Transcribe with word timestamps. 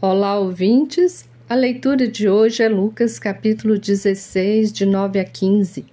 Olá, 0.00 0.38
ouvintes! 0.38 1.28
A 1.50 1.56
leitura 1.56 2.06
de 2.06 2.28
hoje 2.28 2.62
é 2.62 2.68
Lucas 2.68 3.18
capítulo 3.18 3.76
16, 3.76 4.72
de 4.72 4.86
9 4.86 5.18
a 5.18 5.24
15. 5.24 5.84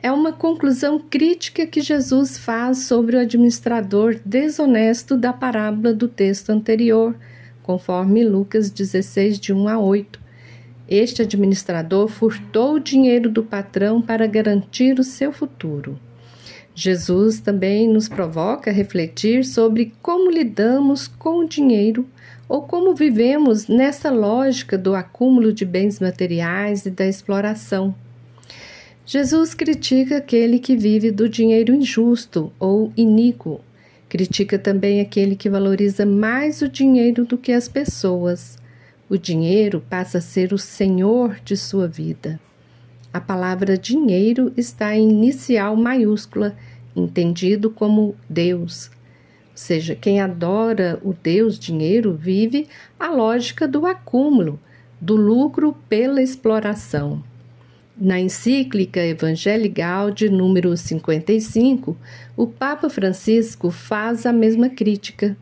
É 0.00 0.12
uma 0.12 0.32
conclusão 0.32 1.00
crítica 1.00 1.66
que 1.66 1.80
Jesus 1.80 2.38
faz 2.38 2.84
sobre 2.84 3.16
o 3.16 3.18
administrador 3.18 4.20
desonesto 4.24 5.16
da 5.16 5.32
parábola 5.32 5.92
do 5.92 6.06
texto 6.06 6.50
anterior, 6.50 7.16
conforme 7.60 8.22
Lucas 8.22 8.70
16, 8.70 9.40
de 9.40 9.52
1 9.52 9.68
a 9.68 9.76
8. 9.80 10.20
Este 10.88 11.22
administrador 11.22 12.06
furtou 12.06 12.74
o 12.74 12.80
dinheiro 12.80 13.28
do 13.28 13.42
patrão 13.42 14.00
para 14.00 14.28
garantir 14.28 15.00
o 15.00 15.04
seu 15.04 15.32
futuro. 15.32 15.98
Jesus 16.76 17.40
também 17.40 17.88
nos 17.88 18.08
provoca 18.08 18.70
a 18.70 18.72
refletir 18.72 19.44
sobre 19.44 19.92
como 20.00 20.30
lidamos 20.30 21.08
com 21.08 21.40
o 21.40 21.48
dinheiro 21.48 22.06
ou 22.48 22.62
como 22.62 22.94
vivemos 22.94 23.68
nessa 23.68 24.10
lógica 24.10 24.78
do 24.78 24.94
acúmulo 24.94 25.52
de 25.52 25.64
bens 25.64 26.00
materiais 26.00 26.86
e 26.86 26.90
da 26.90 27.06
exploração. 27.06 27.94
Jesus 29.04 29.54
critica 29.54 30.16
aquele 30.16 30.58
que 30.58 30.76
vive 30.76 31.10
do 31.10 31.28
dinheiro 31.28 31.74
injusto 31.74 32.52
ou 32.58 32.92
iníquo. 32.96 33.60
Critica 34.08 34.58
também 34.58 35.00
aquele 35.00 35.36
que 35.36 35.50
valoriza 35.50 36.06
mais 36.06 36.62
o 36.62 36.68
dinheiro 36.68 37.24
do 37.24 37.36
que 37.36 37.52
as 37.52 37.68
pessoas. 37.68 38.58
O 39.08 39.16
dinheiro 39.16 39.82
passa 39.88 40.18
a 40.18 40.20
ser 40.20 40.52
o 40.52 40.58
senhor 40.58 41.38
de 41.44 41.56
sua 41.56 41.86
vida. 41.86 42.40
A 43.12 43.20
palavra 43.20 43.76
dinheiro 43.76 44.52
está 44.56 44.94
em 44.94 45.08
inicial 45.08 45.74
maiúscula 45.76 46.54
entendido 46.94 47.70
como 47.70 48.14
Deus. 48.28 48.90
Ou 49.58 49.60
seja, 49.60 49.96
quem 49.96 50.20
adora 50.20 51.00
o 51.02 51.12
Deus 51.12 51.58
dinheiro 51.58 52.14
vive 52.14 52.68
a 52.96 53.10
lógica 53.10 53.66
do 53.66 53.86
acúmulo, 53.86 54.56
do 55.00 55.16
lucro 55.16 55.76
pela 55.88 56.22
exploração. 56.22 57.24
Na 57.96 58.20
encíclica 58.20 59.04
Evangelii 59.04 59.68
Gaudium 59.68 60.30
número 60.30 60.76
55, 60.76 61.96
o 62.36 62.46
Papa 62.46 62.88
Francisco 62.88 63.68
faz 63.72 64.24
a 64.26 64.32
mesma 64.32 64.68
crítica. 64.68 65.36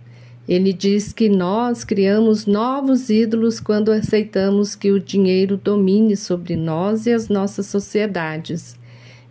Ele 0.48 0.72
diz 0.72 1.12
que 1.12 1.28
nós 1.28 1.84
criamos 1.84 2.46
novos 2.46 3.10
ídolos 3.10 3.60
quando 3.60 3.92
aceitamos 3.92 4.74
que 4.74 4.90
o 4.92 4.98
dinheiro 4.98 5.58
domine 5.58 6.16
sobre 6.16 6.56
nós 6.56 7.04
e 7.04 7.12
as 7.12 7.28
nossas 7.28 7.66
sociedades. 7.66 8.78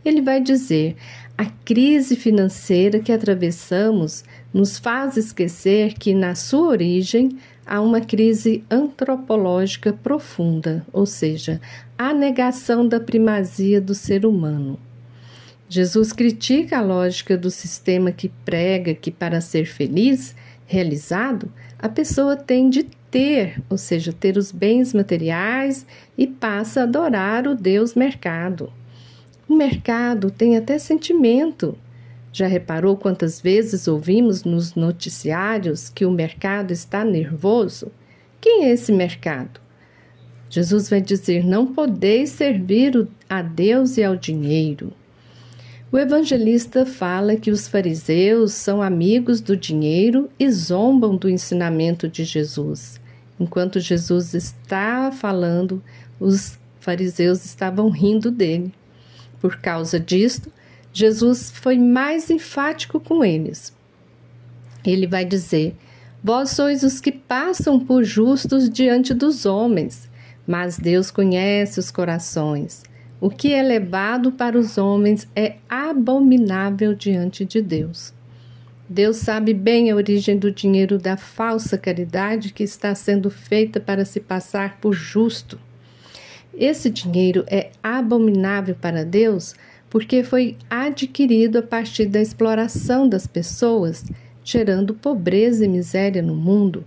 Ele 0.05 0.21
vai 0.21 0.39
dizer: 0.39 0.95
a 1.37 1.45
crise 1.45 2.15
financeira 2.15 2.99
que 2.99 3.11
atravessamos 3.11 4.23
nos 4.53 4.79
faz 4.79 5.17
esquecer 5.17 5.93
que, 5.93 6.13
na 6.13 6.33
sua 6.33 6.67
origem, 6.67 7.37
há 7.65 7.81
uma 7.81 7.99
crise 7.99 8.63
antropológica 8.69 9.91
profunda, 9.91 10.85
ou 10.93 11.05
seja, 11.05 11.59
a 11.97 12.13
negação 12.13 12.87
da 12.87 12.99
primazia 12.99 13.81
do 13.81 13.93
ser 13.93 14.25
humano. 14.25 14.79
Jesus 15.67 16.13
critica 16.13 16.77
a 16.77 16.81
lógica 16.81 17.37
do 17.37 17.49
sistema 17.49 18.11
que 18.11 18.29
prega 18.45 18.93
que, 18.93 19.11
para 19.11 19.41
ser 19.41 19.65
feliz, 19.65 20.35
realizado, 20.65 21.51
a 21.79 21.89
pessoa 21.89 22.35
tem 22.35 22.69
de 22.69 22.83
ter, 23.11 23.61
ou 23.69 23.77
seja, 23.77 24.13
ter 24.13 24.37
os 24.37 24.51
bens 24.51 24.93
materiais 24.93 25.85
e 26.17 26.27
passa 26.27 26.81
a 26.81 26.83
adorar 26.83 27.47
o 27.47 27.55
Deus 27.55 27.95
mercado. 27.95 28.71
O 29.47 29.55
mercado 29.55 30.31
tem 30.31 30.57
até 30.57 30.77
sentimento. 30.77 31.77
Já 32.33 32.47
reparou 32.47 32.97
quantas 32.97 33.39
vezes 33.39 33.87
ouvimos 33.87 34.43
nos 34.43 34.75
noticiários 34.75 35.87
que 35.87 36.05
o 36.05 36.11
mercado 36.11 36.71
está 36.71 37.05
nervoso? 37.05 37.91
Quem 38.41 38.65
é 38.65 38.71
esse 38.71 38.91
mercado? 38.91 39.61
Jesus 40.49 40.89
vai 40.89 40.99
dizer: 40.99 41.45
Não 41.45 41.67
podeis 41.67 42.31
servir 42.31 43.07
a 43.29 43.41
Deus 43.41 43.97
e 43.97 44.03
ao 44.03 44.15
dinheiro. 44.15 44.91
O 45.91 45.97
evangelista 45.97 46.85
fala 46.85 47.35
que 47.35 47.51
os 47.51 47.67
fariseus 47.67 48.51
são 48.51 48.81
amigos 48.81 49.39
do 49.39 49.55
dinheiro 49.55 50.29
e 50.39 50.51
zombam 50.51 51.15
do 51.15 51.29
ensinamento 51.29 52.07
de 52.09 52.23
Jesus. 52.23 52.99
Enquanto 53.39 53.79
Jesus 53.79 54.33
está 54.33 55.11
falando, 55.11 55.81
os 56.19 56.59
fariseus 56.79 57.45
estavam 57.45 57.89
rindo 57.89 58.29
dele. 58.31 58.73
Por 59.39 59.57
causa 59.57 59.99
disto, 59.99 60.51
Jesus 60.91 61.51
foi 61.51 61.77
mais 61.77 62.29
enfático 62.29 62.99
com 62.99 63.23
eles. 63.23 63.75
Ele 64.85 65.07
vai 65.07 65.25
dizer: 65.25 65.75
Vós 66.23 66.51
sois 66.51 66.83
os 66.83 66.99
que 67.01 67.11
passam 67.11 67.79
por 67.79 68.03
justos 68.03 68.69
diante 68.69 69.13
dos 69.13 69.45
homens, 69.45 70.09
mas 70.47 70.79
Deus 70.79 71.11
conhece 71.11 71.79
os 71.79 71.91
corações. 71.91 72.83
O 73.19 73.29
que 73.29 73.53
é 73.53 73.63
levado 73.63 74.31
para 74.31 74.57
os 74.57 74.77
homens 74.77 75.27
é 75.35 75.55
abominável 75.69 76.93
diante 76.93 77.45
de 77.45 77.61
Deus. 77.61 78.13
Deus 78.87 79.17
sabe 79.17 79.53
bem 79.53 79.89
a 79.89 79.95
origem 79.95 80.37
do 80.37 80.51
dinheiro 80.51 80.99
da 80.99 81.17
falsa 81.17 81.77
caridade 81.77 82.53
que 82.53 82.63
está 82.63 82.93
sendo 82.93 83.31
feita 83.31 83.79
para 83.79 84.05
se 84.05 84.19
passar 84.19 84.77
por 84.79 84.93
justo. 84.93 85.59
Esse 86.53 86.89
dinheiro 86.89 87.43
é 87.47 87.71
abominável 87.83 88.75
para 88.75 89.03
Deus 89.03 89.55
porque 89.89 90.23
foi 90.23 90.57
adquirido 90.69 91.57
a 91.57 91.61
partir 91.61 92.05
da 92.05 92.21
exploração 92.21 93.07
das 93.07 93.25
pessoas, 93.25 94.03
gerando 94.43 94.93
pobreza 94.93 95.65
e 95.65 95.67
miséria 95.69 96.21
no 96.21 96.35
mundo. 96.35 96.83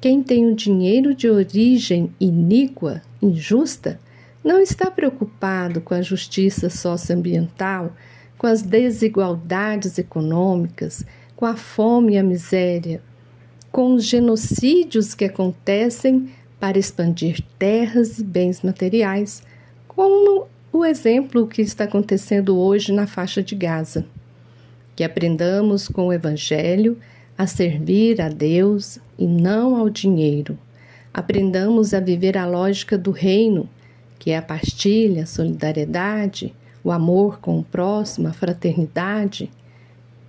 Quem 0.00 0.22
tem 0.22 0.46
o 0.46 0.54
dinheiro 0.54 1.14
de 1.14 1.30
origem 1.30 2.12
iníqua, 2.20 3.02
injusta, 3.22 4.00
não 4.42 4.60
está 4.60 4.90
preocupado 4.90 5.80
com 5.80 5.94
a 5.94 6.02
justiça 6.02 6.68
socioambiental, 6.68 7.94
com 8.36 8.46
as 8.46 8.60
desigualdades 8.60 9.96
econômicas, 9.96 11.06
com 11.34 11.46
a 11.46 11.56
fome 11.56 12.14
e 12.14 12.18
a 12.18 12.22
miséria, 12.22 13.00
com 13.72 13.94
os 13.94 14.04
genocídios 14.04 15.14
que 15.14 15.24
acontecem 15.24 16.28
para 16.64 16.78
expandir 16.78 17.44
terras 17.58 18.18
e 18.18 18.24
bens 18.24 18.62
materiais, 18.62 19.42
como 19.86 20.46
o 20.72 20.82
exemplo 20.82 21.46
que 21.46 21.60
está 21.60 21.84
acontecendo 21.84 22.58
hoje 22.58 22.90
na 22.90 23.06
faixa 23.06 23.42
de 23.42 23.54
Gaza. 23.54 24.06
Que 24.96 25.04
aprendamos 25.04 25.88
com 25.88 26.06
o 26.06 26.12
Evangelho 26.14 26.96
a 27.36 27.46
servir 27.46 28.18
a 28.18 28.30
Deus 28.30 28.98
e 29.18 29.26
não 29.26 29.76
ao 29.76 29.90
dinheiro. 29.90 30.56
Aprendamos 31.12 31.92
a 31.92 32.00
viver 32.00 32.38
a 32.38 32.46
lógica 32.46 32.96
do 32.96 33.10
reino, 33.10 33.68
que 34.18 34.30
é 34.30 34.38
a 34.38 34.42
partilha, 34.42 35.24
a 35.24 35.26
solidariedade, 35.26 36.54
o 36.82 36.90
amor 36.90 37.40
com 37.40 37.58
o 37.58 37.62
próximo, 37.62 38.26
a 38.26 38.32
fraternidade, 38.32 39.50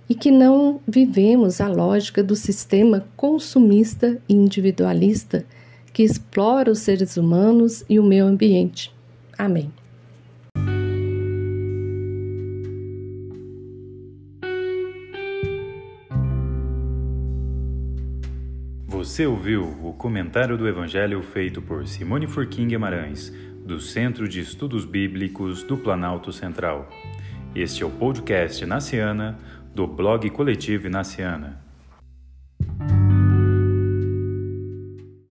e 0.06 0.14
que 0.14 0.30
não 0.30 0.80
vivemos 0.86 1.62
a 1.62 1.66
lógica 1.66 2.22
do 2.22 2.36
sistema 2.36 3.06
consumista 3.16 4.18
e 4.28 4.34
individualista 4.34 5.46
que 5.96 6.02
explora 6.02 6.70
os 6.70 6.80
seres 6.80 7.16
humanos 7.16 7.82
e 7.88 7.98
o 7.98 8.04
meio 8.04 8.26
ambiente. 8.26 8.94
Amém. 9.38 9.72
Você 18.86 19.26
ouviu 19.26 19.62
o 19.82 19.94
comentário 19.94 20.58
do 20.58 20.68
Evangelho 20.68 21.22
feito 21.22 21.62
por 21.62 21.88
Simone 21.88 22.26
Furquim 22.26 22.68
Guimarães, 22.68 23.32
do 23.64 23.80
Centro 23.80 24.28
de 24.28 24.40
Estudos 24.40 24.84
Bíblicos 24.84 25.62
do 25.62 25.78
Planalto 25.78 26.30
Central. 26.30 26.90
Este 27.54 27.82
é 27.82 27.86
o 27.86 27.90
podcast 27.90 28.66
Naciana, 28.66 29.38
do 29.74 29.86
blog 29.86 30.28
Coletivo 30.28 30.90
Naciana. 30.90 31.65